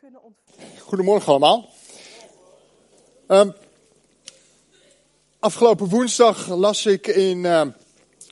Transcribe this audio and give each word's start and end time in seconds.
kunnen. 0.00 0.20
Goedemorgen 0.80 1.28
allemaal. 1.28 1.70
Ehm, 3.26 3.50
afgelopen 5.38 5.88
woensdag 5.88 6.48
las 6.48 6.86
ik 6.86 7.06
in 7.06 7.44
ehm, 7.44 7.70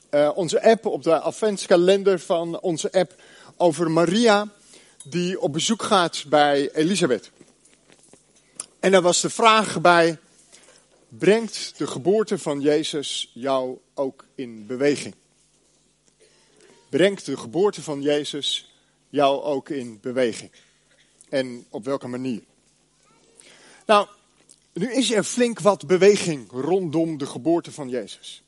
eh, 0.09 0.31
onze 0.35 0.63
app, 0.63 0.85
op 0.85 1.03
de 1.03 1.19
adventskalender 1.19 2.19
van 2.19 2.59
onze 2.59 2.91
app, 2.91 3.21
over 3.57 3.91
Maria 3.91 4.47
die 5.03 5.41
op 5.41 5.53
bezoek 5.53 5.83
gaat 5.83 6.25
bij 6.27 6.71
Elisabeth. 6.73 7.31
En 8.79 8.91
daar 8.91 9.01
was 9.01 9.21
de 9.21 9.29
vraag 9.29 9.81
bij, 9.81 10.17
brengt 11.07 11.73
de 11.77 11.87
geboorte 11.87 12.37
van 12.37 12.61
Jezus 12.61 13.31
jou 13.33 13.77
ook 13.93 14.25
in 14.35 14.65
beweging? 14.65 15.15
Brengt 16.89 17.25
de 17.25 17.37
geboorte 17.37 17.83
van 17.83 18.01
Jezus 18.01 18.71
jou 19.09 19.41
ook 19.41 19.69
in 19.69 19.99
beweging? 20.01 20.51
En 21.29 21.65
op 21.69 21.85
welke 21.85 22.07
manier? 22.07 22.41
Nou, 23.85 24.07
nu 24.73 24.93
is 24.93 25.11
er 25.11 25.23
flink 25.23 25.59
wat 25.59 25.87
beweging 25.87 26.51
rondom 26.51 27.17
de 27.17 27.25
geboorte 27.25 27.71
van 27.71 27.89
Jezus. 27.89 28.43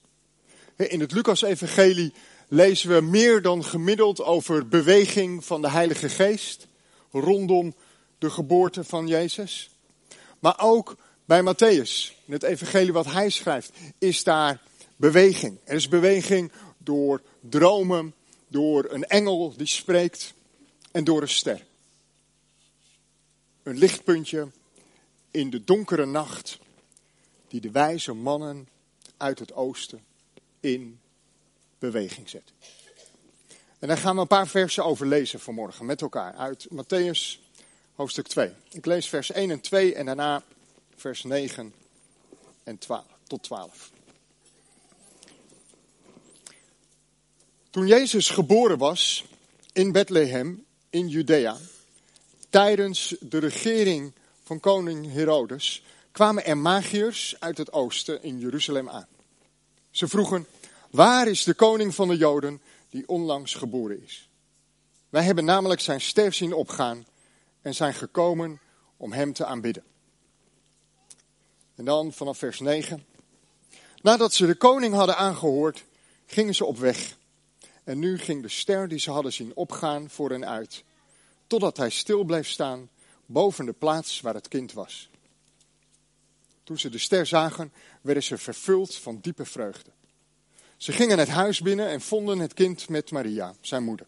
In 0.76 1.00
het 1.00 1.12
Lucas-evangelie 1.12 2.14
lezen 2.48 2.90
we 2.90 3.02
meer 3.02 3.42
dan 3.42 3.64
gemiddeld 3.64 4.22
over 4.22 4.68
beweging 4.68 5.46
van 5.46 5.62
de 5.62 5.70
Heilige 5.70 6.10
Geest 6.10 6.68
rondom 7.12 7.76
de 8.18 8.30
geboorte 8.30 8.84
van 8.84 9.08
Jezus. 9.08 9.70
Maar 10.40 10.60
ook 10.60 10.98
bij 11.26 11.42
Matthäus, 11.42 12.14
in 12.26 12.34
het 12.34 12.44
evangelie 12.44 12.94
wat 12.94 13.06
hij 13.06 13.30
schrijft, 13.30 13.72
is 13.98 14.24
daar 14.24 14.62
beweging. 14.96 15.58
Er 15.64 15.76
is 15.76 15.88
beweging 15.88 16.52
door 16.78 17.22
dromen, 17.40 18.14
door 18.48 18.86
een 18.90 19.04
engel 19.04 19.54
die 19.58 19.68
spreekt 19.68 20.34
en 20.92 21.04
door 21.04 21.22
een 21.22 21.30
ster. 21.30 21.68
Een 23.64 23.78
lichtpuntje 23.78 24.52
in 25.32 25.50
de 25.50 25.64
donkere 25.64 26.06
nacht 26.06 26.60
die 27.48 27.62
de 27.62 27.72
wijze 27.72 28.14
mannen 28.14 28.68
uit 29.18 29.40
het 29.40 29.54
oosten 29.54 30.04
in 30.60 31.00
beweging 31.80 32.30
zet. 32.30 32.52
En 33.80 33.88
daar 33.88 33.98
gaan 33.98 34.16
we 34.16 34.22
een 34.22 34.28
paar 34.28 34.48
versen 34.48 34.86
over 34.86 35.08
lezen 35.08 35.40
vanmorgen 35.40 35.86
met 35.86 36.02
elkaar 36.02 36.34
uit 36.34 36.68
Matthäus 36.74 37.40
hoofdstuk 37.96 38.28
2. 38.28 38.52
Ik 38.72 38.86
lees 38.86 39.10
vers 39.10 39.32
1 39.32 39.52
en 39.52 39.62
2 39.62 39.96
en 39.96 40.06
daarna 40.06 40.44
vers 40.96 41.24
9 41.24 41.74
en 42.64 42.78
12, 42.78 43.06
tot 43.28 43.44
12. 43.44 43.92
Toen 47.70 47.88
Jezus 47.88 48.30
geboren 48.30 48.78
was 48.78 49.26
in 49.74 49.92
Bethlehem 49.92 50.66
in 50.90 51.08
Judea, 51.08 51.58
tijdens 52.50 53.16
de 53.20 53.38
regering 53.38 54.14
van 54.44 54.60
koning 54.60 55.12
Herodes, 55.12 55.84
kwamen 56.12 56.46
er 56.46 56.58
magiërs 56.58 57.36
uit 57.40 57.58
het 57.58 57.74
oosten 57.74 58.24
in 58.24 58.40
Jeruzalem 58.40 58.90
aan. 58.90 59.08
Ze 59.92 60.08
vroegen, 60.08 60.48
waar 60.92 61.28
is 61.28 61.44
de 61.44 61.54
koning 61.54 61.96
van 61.96 62.08
de 62.08 62.18
Joden 62.18 62.62
die 62.90 63.08
onlangs 63.08 63.54
geboren 63.54 64.04
is? 64.04 64.30
Wij 65.10 65.24
hebben 65.24 65.46
namelijk 65.46 65.82
zijn 65.82 66.02
ster 66.02 66.34
zien 66.34 66.54
opgaan 66.54 67.06
en 67.62 67.76
zijn 67.76 67.94
gekomen 67.94 68.60
om 68.98 69.12
hem 69.12 69.34
te 69.34 69.46
aanbidden. 69.46 69.84
En 71.76 71.86
dan 71.86 72.14
vanaf 72.14 72.38
vers 72.38 72.60
9. 72.60 73.06
Nadat 74.02 74.34
ze 74.34 74.46
de 74.46 74.56
koning 74.56 74.94
hadden 74.94 75.18
aangehoord, 75.18 75.84
gingen 76.26 76.56
ze 76.56 76.66
op 76.66 76.78
weg. 76.78 77.18
En 77.84 78.00
nu 78.00 78.18
ging 78.18 78.42
de 78.42 78.50
ster 78.50 78.88
die 78.88 79.00
ze 79.00 79.12
hadden 79.12 79.34
zien 79.34 79.56
opgaan 79.56 80.10
voor 80.10 80.30
hen 80.30 80.48
uit, 80.48 80.84
totdat 81.50 81.78
hij 81.78 81.90
stil 81.90 82.24
bleef 82.24 82.48
staan 82.48 82.90
boven 83.26 83.66
de 83.66 83.74
plaats 83.74 84.22
waar 84.22 84.34
het 84.34 84.48
kind 84.48 84.74
was. 84.74 85.10
Toen 86.64 86.80
ze 86.80 86.90
de 86.90 86.98
ster 86.98 87.26
zagen, 87.26 87.74
werden 88.02 88.24
ze 88.24 88.38
vervuld 88.38 88.96
van 88.96 89.20
diepe 89.22 89.46
vreugde. 89.46 89.92
Ze 90.78 90.92
gingen 90.92 91.20
het 91.20 91.28
huis 91.28 91.62
binnen 91.62 91.88
en 91.88 92.02
vonden 92.02 92.40
het 92.40 92.54
kind 92.54 92.90
met 92.90 93.12
Maria, 93.12 93.56
zijn 93.62 93.84
moeder. 93.84 94.08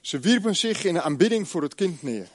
Ze 0.00 0.18
wierpen 0.18 0.56
zich 0.56 0.84
in 0.84 1.00
aanbidding 1.00 1.48
voor 1.48 1.62
het 1.62 1.74
kind 1.74 2.02
neer. 2.02 2.28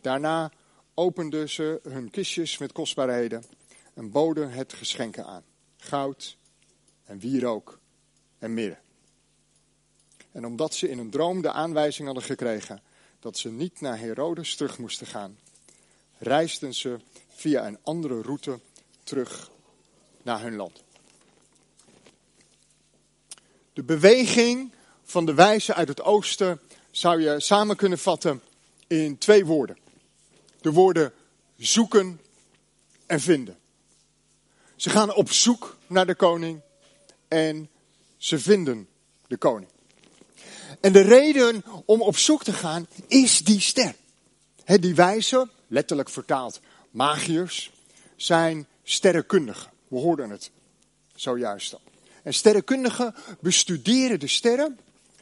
Daarna 0.00 0.52
openden 0.94 1.50
ze 1.50 1.80
hun 1.88 2.10
kistjes 2.10 2.58
met 2.58 2.72
kostbaarheden 2.72 3.44
en 3.94 4.10
boden 4.10 4.50
het 4.50 4.72
geschenken 4.72 5.26
aan: 5.26 5.44
goud 5.76 6.36
en 7.04 7.18
wierook 7.18 7.78
en 8.38 8.54
mirre. 8.54 8.83
En 10.34 10.46
omdat 10.46 10.74
ze 10.74 10.88
in 10.88 10.98
een 10.98 11.10
droom 11.10 11.42
de 11.42 11.52
aanwijzing 11.52 12.06
hadden 12.06 12.24
gekregen 12.24 12.82
dat 13.20 13.38
ze 13.38 13.50
niet 13.50 13.80
naar 13.80 13.98
Herodes 13.98 14.56
terug 14.56 14.78
moesten 14.78 15.06
gaan, 15.06 15.38
reisden 16.18 16.74
ze 16.74 16.96
via 17.28 17.66
een 17.66 17.78
andere 17.82 18.22
route 18.22 18.60
terug 19.04 19.50
naar 20.22 20.42
hun 20.42 20.56
land. 20.56 20.82
De 23.72 23.82
beweging 23.82 24.72
van 25.02 25.26
de 25.26 25.34
wijzen 25.34 25.74
uit 25.74 25.88
het 25.88 26.02
oosten 26.02 26.60
zou 26.90 27.20
je 27.20 27.40
samen 27.40 27.76
kunnen 27.76 27.98
vatten 27.98 28.42
in 28.86 29.18
twee 29.18 29.46
woorden. 29.46 29.78
De 30.60 30.72
woorden 30.72 31.12
zoeken 31.56 32.20
en 33.06 33.20
vinden. 33.20 33.58
Ze 34.76 34.90
gaan 34.90 35.14
op 35.14 35.30
zoek 35.30 35.76
naar 35.86 36.06
de 36.06 36.14
koning 36.14 36.60
en 37.28 37.68
ze 38.16 38.38
vinden 38.38 38.88
de 39.26 39.36
koning. 39.36 39.72
En 40.80 40.92
de 40.92 41.00
reden 41.00 41.64
om 41.84 42.02
op 42.02 42.16
zoek 42.16 42.44
te 42.44 42.52
gaan 42.52 42.86
is 43.06 43.38
die 43.38 43.60
ster. 43.60 43.94
die 44.80 44.94
wijzen, 44.94 45.50
letterlijk 45.66 46.08
vertaald 46.08 46.60
magiërs, 46.90 47.72
zijn 48.16 48.66
sterrenkundigen. 48.82 49.70
We 49.88 49.98
hoorden 49.98 50.30
het 50.30 50.50
zojuist 51.14 51.74
al. 51.74 51.80
En 52.22 52.34
sterrenkundigen 52.34 53.14
bestuderen 53.40 54.20
de 54.20 54.28
sterren. 54.28 54.78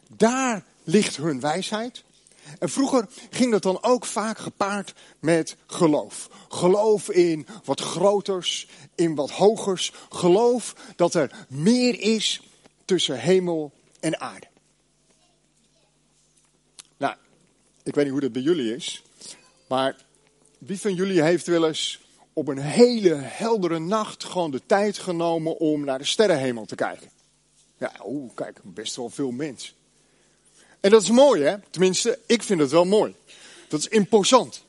Daar 0.07 0.63
ligt 0.83 1.15
hun 1.15 1.39
wijsheid. 1.39 2.03
En 2.59 2.69
vroeger 2.69 3.07
ging 3.29 3.51
dat 3.51 3.61
dan 3.61 3.83
ook 3.83 4.05
vaak 4.05 4.37
gepaard 4.37 4.93
met 5.19 5.55
geloof. 5.65 6.29
Geloof 6.49 7.09
in 7.09 7.47
wat 7.63 7.79
groters, 7.79 8.67
in 8.95 9.15
wat 9.15 9.31
hogers. 9.31 9.93
Geloof 10.09 10.75
dat 10.95 11.13
er 11.13 11.45
meer 11.49 11.99
is 11.99 12.41
tussen 12.85 13.19
hemel 13.19 13.71
en 13.99 14.19
aarde. 14.19 14.47
Nou, 16.97 17.15
ik 17.83 17.95
weet 17.95 18.03
niet 18.03 18.13
hoe 18.13 18.21
dat 18.21 18.31
bij 18.31 18.41
jullie 18.41 18.75
is. 18.75 19.03
Maar 19.67 19.95
wie 20.57 20.79
van 20.79 20.93
jullie 20.93 21.21
heeft 21.21 21.47
wel 21.47 21.67
eens 21.67 22.01
op 22.33 22.47
een 22.47 22.59
hele 22.59 23.13
heldere 23.13 23.79
nacht 23.79 24.23
gewoon 24.23 24.51
de 24.51 24.61
tijd 24.65 24.97
genomen 24.97 25.59
om 25.59 25.85
naar 25.85 25.97
de 25.97 26.05
sterrenhemel 26.05 26.65
te 26.65 26.75
kijken? 26.75 27.09
Ja, 27.77 27.91
oeh, 28.05 28.31
kijk, 28.33 28.59
best 28.63 28.95
wel 28.95 29.09
veel 29.09 29.31
mensen. 29.31 29.73
En 30.79 30.91
dat 30.91 31.01
is 31.01 31.09
mooi, 31.09 31.43
hè? 31.43 31.55
Tenminste, 31.69 32.19
ik 32.25 32.43
vind 32.43 32.59
het 32.59 32.71
wel 32.71 32.85
mooi. 32.85 33.15
Dat 33.67 33.79
is 33.79 33.87
imposant. 33.87 34.63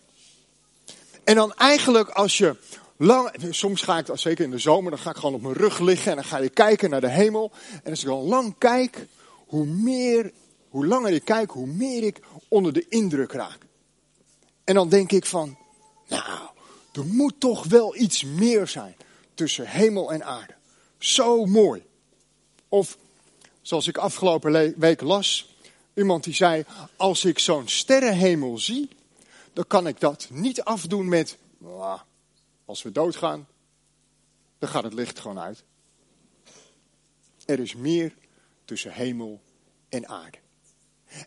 En 1.25 1.35
dan 1.35 1.55
eigenlijk 1.55 2.09
als 2.09 2.39
je 2.39 2.57
lang, 2.97 3.31
soms 3.51 3.83
ga 3.83 3.99
ik, 3.99 4.07
zeker 4.13 4.45
in 4.45 4.51
de 4.51 4.59
zomer, 4.59 4.91
dan 4.91 5.01
ga 5.01 5.11
ik 5.11 5.17
gewoon 5.17 5.35
op 5.35 5.43
mijn 5.43 5.55
rug 5.55 5.79
liggen 5.79 6.11
en 6.11 6.17
dan 6.17 6.27
ga 6.27 6.39
je 6.39 6.49
kijken 6.49 6.91
naar 6.91 7.01
de 7.01 7.11
hemel. 7.11 7.53
En 7.83 7.91
als 7.91 8.01
ik 8.01 8.07
dan 8.07 8.23
lang 8.23 8.55
kijk, 8.59 9.07
hoe 9.47 9.67
meer, 9.67 10.33
hoe 10.75 10.87
langer 10.87 11.13
ik 11.13 11.25
kijk, 11.25 11.51
hoe 11.51 11.67
meer 11.67 12.03
ik 12.03 12.21
onder 12.49 12.73
de 12.73 12.89
indruk 12.89 13.33
raak. 13.33 13.67
En 14.65 14.75
dan 14.75 14.89
denk 14.89 15.13
ik 15.13 15.27
van, 15.27 15.57
nou, 16.09 16.49
er 16.93 17.07
moet 17.07 17.41
toch 17.41 17.65
wel 17.65 17.97
iets 17.97 18.25
meer 18.25 18.67
zijn 18.67 18.97
tussen 19.35 19.67
hemel 19.67 20.13
en 20.13 20.25
aarde. 20.25 20.55
Zo 20.99 21.47
mooi. 21.47 21.83
Of, 22.69 22.99
zoals 23.63 23.87
ik 23.87 23.99
afgelopen 23.99 24.75
week 24.79 25.01
las, 25.01 25.55
Iemand 25.95 26.25
die 26.25 26.35
zei, 26.35 26.65
als 26.97 27.25
ik 27.25 27.39
zo'n 27.39 27.69
sterrenhemel 27.69 28.59
zie, 28.59 28.89
dan 29.53 29.67
kan 29.67 29.87
ik 29.87 30.01
dat 30.01 30.29
niet 30.31 30.63
afdoen 30.63 31.09
met, 31.09 31.39
als 32.65 32.83
we 32.83 32.93
doodgaan, 32.93 33.47
dan 34.59 34.69
gaat 34.69 34.85
het 34.85 34.95
licht 34.95 35.19
gewoon 35.19 35.39
uit. 35.39 35.65
Er 37.45 37.61
is 37.61 37.75
meer 37.75 38.15
tussen 38.65 38.93
hemel 38.93 39.41
en 39.89 40.09
aarde. 40.09 40.43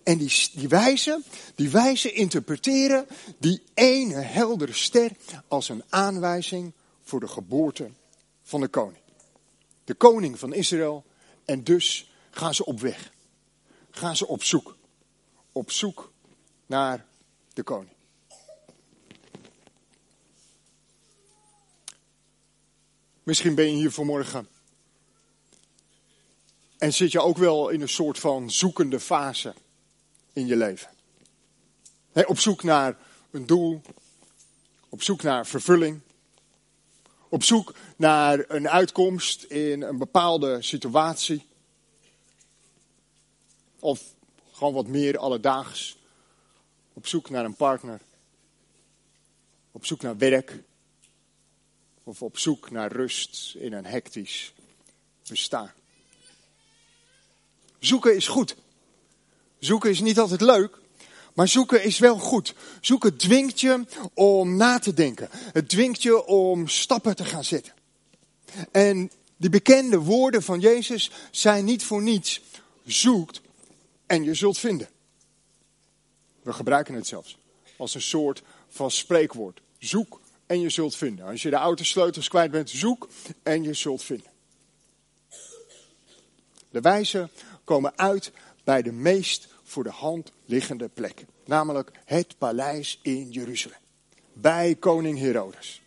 En 0.04 0.18
die, 0.18 0.50
die 0.54 0.68
wijzen, 0.68 1.24
die 1.56 1.70
wijzen 1.70 2.14
interpreteren 2.14 3.08
die 3.38 3.64
ene 3.74 4.22
heldere 4.22 4.74
ster 4.74 5.12
als 5.48 5.70
een 5.70 5.84
aanwijzing 5.90 6.74
voor 7.04 7.20
de 7.20 7.28
geboorte 7.28 7.90
van 8.44 8.62
de 8.62 8.68
koning. 8.68 9.02
De 9.84 9.94
koning 9.94 10.40
van 10.40 10.54
Israël. 10.54 11.06
En 11.46 11.64
dus 11.64 12.12
gaan 12.32 12.54
ze 12.54 12.66
op 12.66 12.80
weg 12.80 13.12
gaan 13.98 14.16
ze 14.16 14.28
op 14.28 14.44
zoek. 14.44 14.78
Op 15.52 15.72
zoek 15.72 16.12
naar 16.66 17.06
de 17.54 17.64
koning. 17.64 17.96
Misschien 23.24 23.56
ben 23.56 23.66
je 23.66 23.76
hier 23.76 23.92
vanmorgen. 23.92 24.48
En 26.78 26.94
zit 26.94 27.12
je 27.12 27.22
ook 27.22 27.38
wel 27.38 27.70
in 27.70 27.82
een 27.82 27.90
soort 27.90 28.20
van 28.20 28.52
zoekende 28.52 29.00
fase 29.00 29.54
in 30.38 30.48
je 30.48 30.56
leven. 30.56 30.90
op 32.26 32.40
zoek 32.40 32.64
naar 32.64 32.98
een 33.32 33.46
doel, 33.46 33.82
op 34.90 35.04
zoek 35.04 35.22
naar 35.22 35.46
vervulling, 35.46 36.02
op 37.30 37.44
zoek 37.44 37.74
naar 37.96 38.46
een 38.48 38.70
uitkomst 38.70 39.44
in 39.44 39.82
een 39.82 39.98
bepaalde 39.98 40.62
situatie. 40.62 41.46
Of 43.80 44.14
gewoon 44.52 44.74
wat 44.74 44.88
meer 44.88 45.18
alledaags. 45.18 45.98
Op 46.94 47.08
zoek 47.08 47.30
naar 47.30 47.46
een 47.46 47.56
partner. 47.56 48.02
Op 49.72 49.86
zoek 49.86 50.02
naar 50.02 50.18
werk. 50.18 50.64
Of 52.04 52.22
op 52.22 52.38
zoek 52.38 52.72
naar 52.72 52.92
rust 52.92 53.56
in 53.56 53.74
een 53.74 53.86
hectisch 53.86 54.54
bestaan. 55.28 55.72
Zoeken 57.80 58.16
is 58.16 58.28
goed. 58.28 58.56
Zoeken 59.60 59.90
is 59.90 60.00
niet 60.00 60.20
altijd 60.20 60.42
leuk, 60.42 60.78
maar 61.34 61.48
zoeken 61.48 61.84
is 61.84 62.00
wel 62.00 62.20
goed. 62.20 62.54
Zoeken 62.82 63.18
dwingt 63.18 63.62
je 63.62 63.86
om 64.14 64.56
na 64.56 64.80
te 64.80 64.94
denken. 64.94 65.30
Het 65.32 65.70
dwingt 65.70 66.02
je 66.02 66.26
om 66.26 66.68
stappen 66.68 67.16
te 67.16 67.26
gaan 67.26 67.44
zetten. 67.44 67.74
En 68.72 69.12
die 69.38 69.50
bekende 69.50 70.00
woorden 70.00 70.44
van 70.44 70.60
Jezus 70.60 71.12
zijn 71.32 71.66
niet 71.66 71.84
voor 71.84 72.02
niets. 72.02 72.42
Zoekt 72.86 73.42
en 74.06 74.24
je 74.24 74.34
zult 74.34 74.58
vinden. 74.58 74.90
We 76.42 76.54
gebruiken 76.54 76.94
het 76.94 77.08
zelfs 77.08 77.38
als 77.78 77.96
een 77.96 78.02
soort 78.02 78.44
van 78.70 78.92
spreekwoord. 78.92 79.62
Zoek 79.80 80.20
en 80.46 80.60
je 80.60 80.70
zult 80.70 80.96
vinden. 80.96 81.26
Als 81.26 81.42
je 81.42 81.50
de 81.50 81.56
autosleutels 81.56 82.28
kwijt 82.28 82.52
bent, 82.52 82.70
zoek 82.70 83.08
en 83.44 83.64
je 83.64 83.74
zult 83.74 84.04
vinden. 84.04 84.32
De 86.70 86.82
wijzen 86.82 87.32
komen 87.64 87.98
uit 87.98 88.32
bij 88.68 88.82
de 88.82 88.92
meest 88.92 89.48
voor 89.64 89.84
de 89.84 89.90
hand 89.90 90.32
liggende 90.46 90.88
plek. 90.88 91.26
Namelijk 91.46 91.92
het 92.06 92.38
paleis 92.38 93.00
in 93.02 93.32
Jeruzalem. 93.32 93.78
Bij 94.34 94.76
koning 94.76 95.20
Herodes. 95.20 95.82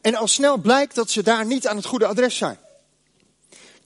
En 0.00 0.14
al 0.14 0.26
snel 0.26 0.56
blijkt 0.56 0.94
dat 0.94 1.10
ze 1.10 1.22
daar 1.22 1.46
niet 1.46 1.66
aan 1.66 1.76
het 1.76 1.84
goede 1.84 2.06
adres 2.06 2.36
zijn. 2.36 2.58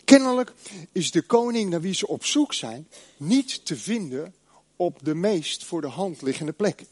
Kennelijk 0.05 0.53
is 0.93 1.11
de 1.11 1.23
koning 1.23 1.71
naar 1.71 1.81
wie 1.81 1.95
ze 1.95 2.07
op 2.07 2.25
zoek 2.25 2.55
zijn 2.55 2.89
niet 3.17 3.67
te 3.67 3.77
vinden 3.77 4.35
op 4.77 4.99
de 5.03 5.15
meest 5.15 5.65
voor 5.65 5.81
de 5.81 5.89
hand 5.89 6.23
liggende 6.23 6.53
plek. 6.53 6.85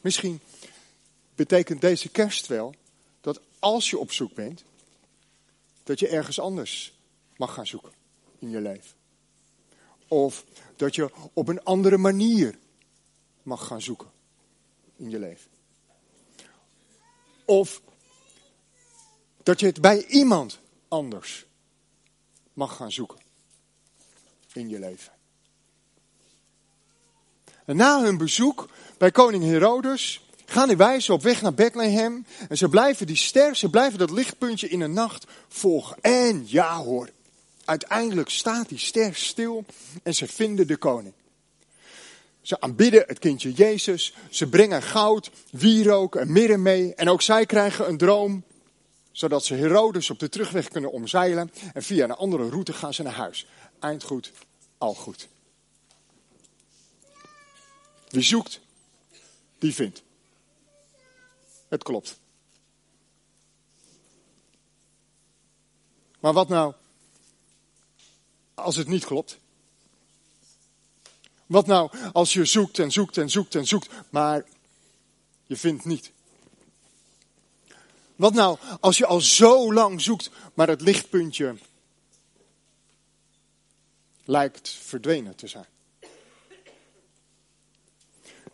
Misschien 0.00 0.40
betekent 1.34 1.80
deze 1.80 2.08
kerst 2.08 2.46
wel 2.46 2.74
dat 3.20 3.40
als 3.58 3.90
je 3.90 3.98
op 3.98 4.12
zoek 4.12 4.34
bent, 4.34 4.64
dat 5.82 5.98
je 5.98 6.08
ergens 6.08 6.40
anders 6.40 6.92
mag 7.36 7.54
gaan 7.54 7.66
zoeken 7.66 7.92
in 8.38 8.50
je 8.50 8.60
leven. 8.60 8.97
Of 10.08 10.44
dat 10.76 10.94
je 10.94 11.10
op 11.32 11.48
een 11.48 11.62
andere 11.62 11.96
manier 11.96 12.58
mag 13.42 13.66
gaan 13.66 13.82
zoeken 13.82 14.10
in 14.96 15.10
je 15.10 15.18
leven. 15.18 15.50
Of 17.44 17.82
dat 19.42 19.60
je 19.60 19.66
het 19.66 19.80
bij 19.80 20.06
iemand 20.06 20.58
anders 20.88 21.46
mag 22.52 22.76
gaan 22.76 22.92
zoeken 22.92 23.18
in 24.52 24.68
je 24.68 24.78
leven. 24.78 25.12
En 27.64 27.76
na 27.76 28.02
hun 28.02 28.16
bezoek 28.16 28.68
bij 28.98 29.10
koning 29.10 29.44
Herodes 29.44 30.28
gaan 30.44 30.68
die 30.68 30.76
wijzen 30.76 31.14
op 31.14 31.22
weg 31.22 31.42
naar 31.42 31.54
Bethlehem. 31.54 32.26
En 32.48 32.56
ze 32.56 32.68
blijven 32.68 33.06
die 33.06 33.16
ster, 33.16 33.56
ze 33.56 33.70
blijven 33.70 33.98
dat 33.98 34.10
lichtpuntje 34.10 34.68
in 34.68 34.78
de 34.78 34.86
nacht 34.86 35.26
volgen. 35.48 35.96
En 36.00 36.44
ja 36.46 36.76
hoor, 36.76 37.10
uiteindelijk 37.68 38.28
staat 38.28 38.68
die 38.68 38.78
ster 38.78 39.14
stil 39.14 39.64
en 40.02 40.14
ze 40.14 40.26
vinden 40.26 40.66
de 40.66 40.76
koning. 40.76 41.14
Ze 42.40 42.60
aanbidden 42.60 43.04
het 43.06 43.18
kindje 43.18 43.52
Jezus. 43.52 44.14
Ze 44.30 44.48
brengen 44.48 44.82
goud, 44.82 45.30
wierook 45.50 46.16
en 46.16 46.32
mirre 46.32 46.56
mee. 46.56 46.94
En 46.94 47.08
ook 47.08 47.22
zij 47.22 47.46
krijgen 47.46 47.88
een 47.88 47.96
droom, 47.96 48.44
zodat 49.12 49.44
ze 49.44 49.54
Herodes 49.54 50.10
op 50.10 50.18
de 50.18 50.28
terugweg 50.28 50.68
kunnen 50.68 50.92
omzeilen. 50.92 51.50
En 51.74 51.82
via 51.82 52.04
een 52.04 52.10
andere 52.10 52.48
route 52.48 52.72
gaan 52.72 52.94
ze 52.94 53.02
naar 53.02 53.12
huis. 53.12 53.46
Eindgoed, 53.80 54.32
al 54.78 54.94
goed. 54.94 55.28
Wie 58.08 58.22
zoekt, 58.22 58.60
die 59.58 59.74
vindt. 59.74 60.02
Het 61.68 61.82
klopt. 61.82 62.18
Maar 66.20 66.32
wat 66.32 66.48
nou 66.48 66.74
als 68.58 68.76
het 68.76 68.88
niet 68.88 69.04
klopt? 69.04 69.38
Wat 71.46 71.66
nou 71.66 71.90
als 72.12 72.32
je 72.32 72.44
zoekt 72.44 72.78
en 72.78 72.90
zoekt 72.90 73.16
en 73.16 73.30
zoekt 73.30 73.54
en 73.54 73.66
zoekt, 73.66 73.88
maar 74.10 74.44
je 75.46 75.56
vindt 75.56 75.84
niet? 75.84 76.12
Wat 78.16 78.34
nou 78.34 78.58
als 78.80 78.98
je 78.98 79.06
al 79.06 79.20
zo 79.20 79.72
lang 79.72 80.00
zoekt, 80.00 80.30
maar 80.54 80.68
het 80.68 80.80
lichtpuntje 80.80 81.56
lijkt 84.24 84.68
verdwenen 84.68 85.36
te 85.36 85.46
zijn? 85.46 85.66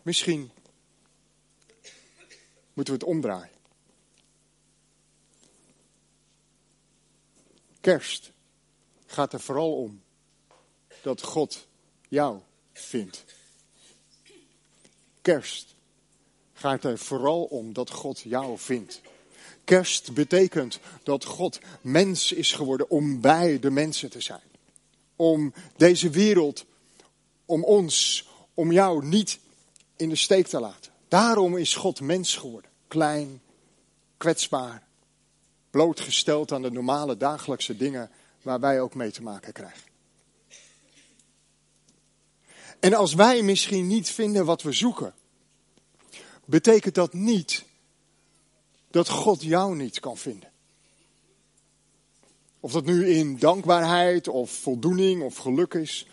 Misschien 0.03 0.51
moeten 2.73 2.95
we 2.95 3.01
het 3.01 3.09
omdraaien. 3.09 3.53
Kerst 7.81 8.34
gaat 9.15 9.33
er 9.33 9.41
vooral 9.41 9.77
om 9.77 10.03
dat 11.03 11.23
God 11.23 11.67
jou 12.09 12.39
vindt. 12.73 13.25
Kerst 15.23 15.75
gaat 16.53 16.85
er 16.85 16.99
vooral 16.99 17.45
om 17.45 17.73
dat 17.73 17.91
God 17.91 18.21
jou 18.21 18.59
vindt. 18.59 19.01
Kerst 19.65 20.15
betekent 20.15 20.79
dat 21.03 21.25
God 21.25 21.61
mens 21.81 22.33
is 22.33 22.53
geworden 22.53 22.91
om 22.91 23.21
bij 23.21 23.59
de 23.59 23.71
mensen 23.71 24.11
te 24.11 24.21
zijn. 24.21 24.49
Om 25.17 25.53
deze 25.77 26.11
wereld, 26.11 26.65
om 27.45 27.65
ons, 27.65 28.27
om 28.55 28.73
jou 28.73 29.05
niet 29.07 29.39
in 29.97 30.09
de 30.09 30.17
steek 30.17 30.47
te 30.47 30.61
laten. 30.61 30.93
Daarom 31.09 31.57
is 31.57 31.75
God 31.75 32.01
mens 32.01 32.37
geworden. 32.37 32.71
Klein, 32.89 33.43
kwetsbaar, 34.17 34.87
blootgesteld 35.71 36.53
aan 36.53 36.63
de 36.63 36.71
normale 36.71 37.17
dagelijkse 37.17 37.77
dingen 37.77 38.11
waar 38.45 38.61
wij 38.61 38.81
ook 38.81 38.95
mee 38.95 39.11
te 39.11 39.23
maken 39.23 39.53
krijgen. 39.53 39.83
En 42.81 42.95
als 42.95 43.15
wij 43.15 43.43
misschien 43.43 43.87
niet 43.87 44.11
vinden 44.11 44.45
wat 44.45 44.63
we 44.63 44.73
zoeken, 44.73 45.15
betekent 46.45 46.95
dat 46.95 47.13
niet 47.13 47.65
dat 48.91 49.09
God 49.09 49.43
jou 49.43 49.77
niet 49.77 50.01
kan 50.01 50.17
vinden. 50.17 50.51
Of 52.61 52.73
dat 52.73 52.85
nu 52.85 53.09
in 53.09 53.39
dankbaarheid 53.39 54.29
of 54.29 54.51
voldoening 54.51 55.23
of 55.23 55.37
geluk 55.37 55.75
is, 55.75 56.07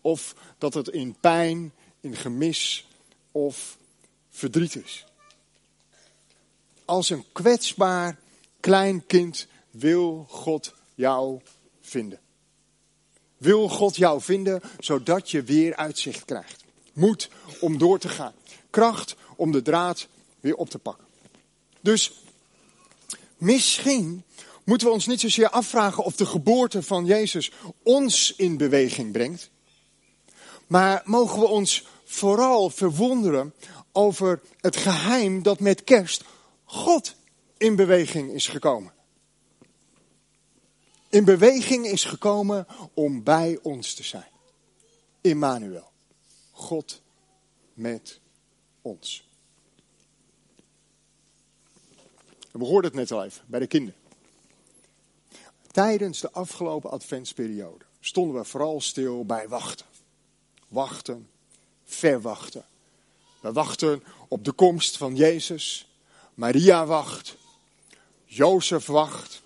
of 0.00 0.34
dat 0.58 0.74
het 0.74 0.88
in 0.88 1.16
pijn, 1.20 1.72
in 2.00 2.16
gemis 2.16 2.88
of 3.32 3.78
verdriet 4.30 4.74
is. 4.74 5.06
Als 6.84 7.10
een 7.10 7.24
kwetsbaar 7.32 8.18
klein 8.60 9.06
kind 9.06 9.46
wil 9.70 10.26
God 10.28 10.74
jou 10.94 11.40
vinden. 11.88 12.20
Wil 13.36 13.68
God 13.68 13.96
jou 13.96 14.20
vinden, 14.20 14.62
zodat 14.78 15.30
je 15.30 15.42
weer 15.42 15.76
uitzicht 15.76 16.24
krijgt. 16.24 16.64
Moed 16.92 17.28
om 17.60 17.78
door 17.78 17.98
te 17.98 18.08
gaan. 18.08 18.32
Kracht 18.70 19.16
om 19.36 19.52
de 19.52 19.62
draad 19.62 20.08
weer 20.40 20.56
op 20.56 20.70
te 20.70 20.78
pakken. 20.78 21.06
Dus 21.80 22.12
misschien 23.36 24.24
moeten 24.64 24.86
we 24.86 24.92
ons 24.92 25.06
niet 25.06 25.20
zozeer 25.20 25.50
afvragen 25.50 26.04
of 26.04 26.16
de 26.16 26.26
geboorte 26.26 26.82
van 26.82 27.04
Jezus 27.04 27.50
ons 27.82 28.34
in 28.36 28.56
beweging 28.56 29.12
brengt. 29.12 29.50
Maar 30.66 31.02
mogen 31.04 31.40
we 31.40 31.46
ons 31.46 31.86
vooral 32.04 32.70
verwonderen 32.70 33.54
over 33.92 34.40
het 34.60 34.76
geheim 34.76 35.42
dat 35.42 35.60
met 35.60 35.84
kerst 35.84 36.24
God 36.64 37.14
in 37.56 37.76
beweging 37.76 38.32
is 38.32 38.48
gekomen 38.48 38.94
in 41.16 41.24
beweging 41.24 41.86
is 41.86 42.04
gekomen 42.04 42.66
om 42.94 43.22
bij 43.22 43.58
ons 43.62 43.94
te 43.94 44.02
zijn. 44.02 44.30
Immanuel. 45.20 45.90
God 46.50 47.02
met 47.74 48.20
ons. 48.82 49.28
We 52.52 52.64
hoorden 52.64 52.90
het 52.90 53.00
net 53.00 53.10
al 53.12 53.24
even 53.24 53.44
bij 53.46 53.60
de 53.60 53.66
kinderen. 53.66 54.00
Tijdens 55.70 56.20
de 56.20 56.30
afgelopen 56.30 56.90
adventsperiode 56.90 57.84
stonden 58.00 58.36
we 58.36 58.44
vooral 58.44 58.80
stil 58.80 59.24
bij 59.24 59.48
wachten. 59.48 59.86
Wachten, 60.68 61.30
verwachten. 61.84 62.64
We 63.40 63.52
wachten 63.52 64.02
op 64.28 64.44
de 64.44 64.52
komst 64.52 64.96
van 64.96 65.16
Jezus. 65.16 65.88
Maria 66.34 66.86
wacht. 66.86 67.36
Jozef 68.24 68.86
wacht. 68.86 69.44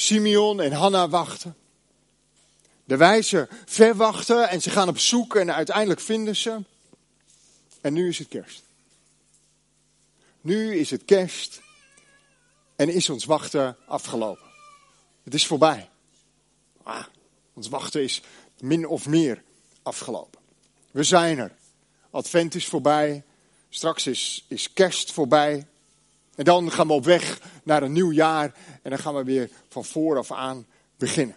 Simeon 0.00 0.60
en 0.60 0.72
Hanna 0.72 1.08
wachten. 1.08 1.56
De 2.84 2.96
wijzen 2.96 3.48
verwachten 3.66 4.48
en 4.48 4.60
ze 4.60 4.70
gaan 4.70 4.88
op 4.88 4.98
zoek 4.98 5.34
en 5.36 5.54
uiteindelijk 5.54 6.00
vinden 6.00 6.36
ze. 6.36 6.62
En 7.80 7.92
nu 7.92 8.08
is 8.08 8.18
het 8.18 8.28
kerst. 8.28 8.62
Nu 10.40 10.76
is 10.78 10.90
het 10.90 11.04
kerst 11.04 11.60
en 12.76 12.88
is 12.88 13.08
ons 13.08 13.24
wachten 13.24 13.76
afgelopen. 13.86 14.46
Het 15.22 15.34
is 15.34 15.46
voorbij. 15.46 15.88
Ah, 16.82 17.04
ons 17.52 17.68
wachten 17.68 18.02
is 18.02 18.22
min 18.58 18.86
of 18.86 19.06
meer 19.06 19.42
afgelopen. 19.82 20.40
We 20.90 21.02
zijn 21.02 21.38
er. 21.38 21.52
Advent 22.10 22.54
is 22.54 22.66
voorbij. 22.66 23.24
Straks 23.68 24.06
is, 24.06 24.44
is 24.48 24.72
kerst 24.72 25.12
voorbij. 25.12 25.66
En 26.40 26.46
dan 26.46 26.70
gaan 26.70 26.86
we 26.86 26.92
op 26.92 27.04
weg 27.04 27.40
naar 27.64 27.82
een 27.82 27.92
nieuw 27.92 28.12
jaar. 28.12 28.54
En 28.82 28.90
dan 28.90 28.98
gaan 28.98 29.14
we 29.14 29.24
weer 29.24 29.50
van 29.68 29.84
vooraf 29.84 30.32
aan 30.32 30.66
beginnen. 30.96 31.36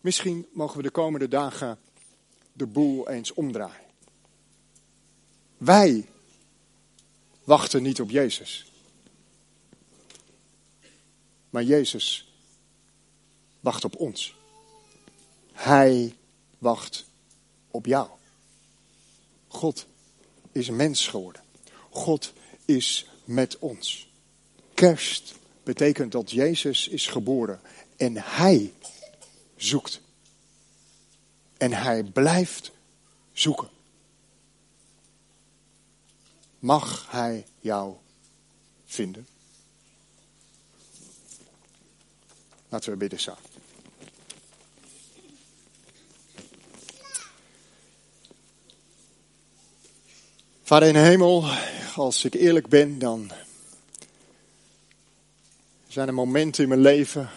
Misschien 0.00 0.46
mogen 0.52 0.76
we 0.76 0.82
de 0.82 0.90
komende 0.90 1.28
dagen 1.28 1.78
de 2.52 2.66
boel 2.66 3.08
eens 3.08 3.32
omdraaien. 3.32 3.86
Wij 5.56 6.08
wachten 7.44 7.82
niet 7.82 8.00
op 8.00 8.10
Jezus. 8.10 8.72
Maar 11.50 11.62
Jezus 11.62 12.32
wacht 13.60 13.84
op 13.84 13.96
ons. 13.96 14.36
Hij 15.52 16.16
wacht 16.58 17.06
op 17.70 17.86
jou. 17.86 18.08
God 19.48 19.86
is 20.56 20.70
mens 20.70 21.08
geworden. 21.08 21.42
God 21.90 22.32
is 22.64 23.08
met 23.24 23.58
ons. 23.58 24.08
Kerst 24.74 25.34
betekent 25.62 26.12
dat 26.12 26.30
Jezus 26.30 26.88
is 26.88 27.06
geboren 27.06 27.60
en 27.96 28.16
Hij 28.16 28.72
zoekt. 29.56 30.00
En 31.56 31.72
Hij 31.72 32.02
blijft 32.02 32.72
zoeken. 33.32 33.68
Mag 36.58 37.10
Hij 37.10 37.46
jou 37.60 37.94
vinden? 38.84 39.26
Laten 42.68 42.90
we 42.90 42.96
bidden 42.96 43.20
samen. 43.20 43.55
Vader 50.66 50.88
in 50.88 50.94
de 50.94 51.00
hemel, 51.00 51.44
als 51.94 52.24
ik 52.24 52.34
eerlijk 52.34 52.68
ben, 52.68 52.98
dan 52.98 53.30
zijn 55.88 56.08
er 56.08 56.14
momenten 56.14 56.62
in 56.62 56.68
mijn 56.68 56.80
leven 56.80 57.30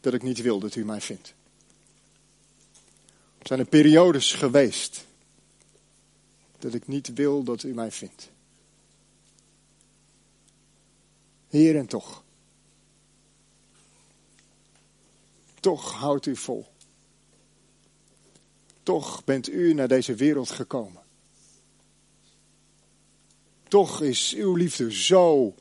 dat 0.00 0.14
ik 0.14 0.22
niet 0.22 0.40
wil 0.40 0.58
dat 0.58 0.74
u 0.74 0.84
mij 0.84 1.00
vindt. 1.00 1.34
Er 3.38 3.46
zijn 3.46 3.58
er 3.58 3.66
periodes 3.66 4.32
geweest 4.32 5.04
dat 6.58 6.74
ik 6.74 6.86
niet 6.86 7.12
wil 7.14 7.42
dat 7.42 7.62
u 7.62 7.74
mij 7.74 7.90
vindt. 7.90 8.30
Heer 11.48 11.76
en 11.76 11.86
toch. 11.86 12.22
Toch 15.60 15.92
houdt 15.92 16.26
u 16.26 16.36
vol. 16.36 16.66
Toch 18.88 19.24
bent 19.24 19.48
u 19.48 19.74
naar 19.74 19.88
deze 19.88 20.14
wereld 20.14 20.50
gekomen. 20.50 21.02
Toch 23.68 24.02
is 24.02 24.34
uw 24.34 24.54
liefde 24.54 24.92
zo 24.92 25.54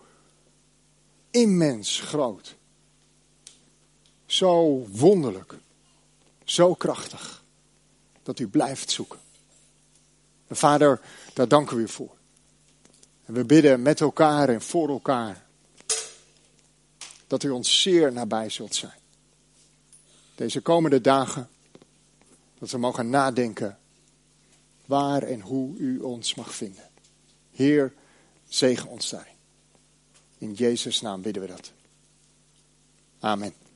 immens 1.31 2.00
groot. 2.00 2.55
Zo 4.25 4.86
wonderlijk. 4.91 5.53
Zo 6.43 6.74
krachtig. 6.74 7.43
Dat 8.24 8.39
u 8.39 8.48
blijft 8.48 8.91
zoeken. 8.91 9.19
En 10.48 10.55
vader, 10.55 11.01
daar 11.34 11.48
danken 11.48 11.75
we 11.75 11.81
u 11.81 11.88
voor. 11.88 12.15
En 13.25 13.34
we 13.34 13.46
bidden 13.46 13.81
met 13.81 14.01
elkaar 14.01 14.50
en 14.50 14.62
voor 14.62 14.89
elkaar. 14.89 15.46
Dat 17.27 17.43
u 17.43 17.50
ons 17.50 17.81
zeer 17.81 18.12
nabij 18.13 18.50
zult 18.50 18.75
zijn. 18.75 19.00
Deze 20.36 20.62
komende 20.62 21.01
dagen 21.01 21.50
dat 22.60 22.72
we 22.72 22.78
mogen 22.78 23.10
nadenken 23.10 23.78
waar 24.86 25.24
en 25.24 25.42
hoe 25.42 25.78
u 25.78 26.00
ons 26.00 26.36
mag 26.36 26.56
vinden. 26.56 26.90
Heer, 27.52 27.94
zegen 28.48 28.90
ons 28.90 29.10
daarin. 29.10 29.36
In 30.38 30.54
Jezus' 30.54 31.02
naam 31.02 31.22
bidden 31.22 31.42
we 31.42 31.48
dat. 31.48 31.72
Amen. 33.20 33.66